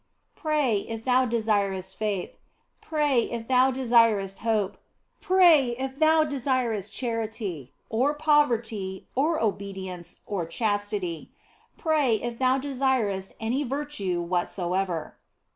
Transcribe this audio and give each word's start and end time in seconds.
Pray, 0.35 0.77
if 0.87 1.03
thou 1.03 1.27
desirest 1.27 1.95
faith; 1.95 2.39
pray 2.81 3.21
if 3.29 3.47
thou 3.47 3.69
desirest 3.69 4.39
hope; 4.39 4.77
pray 5.21 5.75
if 5.77 5.99
thou 5.99 6.23
desirest 6.23 6.91
charity, 6.91 7.71
or 7.87 8.15
poverty, 8.15 9.05
or 9.13 9.39
obedience, 9.39 10.17
or 10.25 10.47
chastity; 10.47 11.29
pray 11.77 12.15
if 12.15 12.39
thou 12.39 12.57
desirest 12.57 13.35
any 13.39 13.63
virtue 13.63 14.19
whatsoever. 14.23 15.17